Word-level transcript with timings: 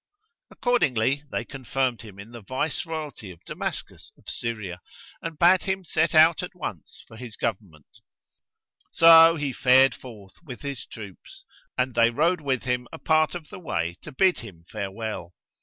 Accordingly, 0.49 1.25
they 1.29 1.45
confirmed 1.45 2.01
him 2.01 2.17
in 2.17 2.31
the 2.31 2.41
vice 2.41 2.87
royalty 2.87 3.29
of 3.29 3.45
Damascus 3.45 4.11
of 4.17 4.27
Syria, 4.27 4.81
and 5.21 5.37
bade 5.37 5.61
him 5.61 5.85
set 5.85 6.15
out 6.15 6.41
at 6.41 6.55
once 6.55 7.03
for 7.07 7.17
his 7.17 7.35
government; 7.35 7.85
so 8.91 9.35
he 9.35 9.53
fared 9.53 9.93
forth 9.93 10.33
with 10.41 10.61
his 10.63 10.87
troops 10.87 11.45
and 11.77 11.93
they 11.93 12.09
rode 12.09 12.41
with 12.41 12.63
him 12.63 12.87
a 12.91 12.97
part 12.97 13.35
of 13.35 13.49
the 13.49 13.59
way 13.59 13.95
to 14.01 14.11
bid 14.11 14.39
him 14.39 14.65
farewell. 14.71 15.35